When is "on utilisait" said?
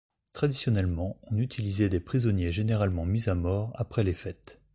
1.29-1.87